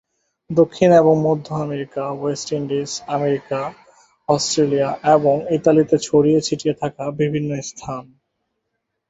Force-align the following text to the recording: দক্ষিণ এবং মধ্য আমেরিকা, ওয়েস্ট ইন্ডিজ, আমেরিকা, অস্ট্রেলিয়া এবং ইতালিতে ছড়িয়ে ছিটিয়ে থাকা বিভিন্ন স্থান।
দক্ষিণ 0.49 0.89
এবং 0.93 1.15
মধ্য 1.21 1.47
আমেরিকা, 1.65 2.03
ওয়েস্ট 2.11 2.47
ইন্ডিজ, 2.51 2.89
আমেরিকা, 3.07 3.59
অস্ট্রেলিয়া 4.29 4.89
এবং 5.15 5.35
ইতালিতে 5.49 5.95
ছড়িয়ে 5.97 6.39
ছিটিয়ে 6.41 6.75
থাকা 6.81 7.03
বিভিন্ন 7.19 7.49
স্থান। 7.61 8.03